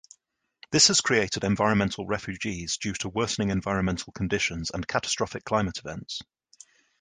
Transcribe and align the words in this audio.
This 0.71 0.87
has 0.87 0.99
created 0.99 1.43
environmental 1.43 2.07
refugees 2.07 2.77
due 2.77 2.93
to 2.93 3.09
worsening 3.09 3.51
environmental 3.51 4.11
conditions 4.13 4.71
and 4.71 4.87
catastrophic 4.87 5.45
climate 5.45 5.77
events. 5.77 6.23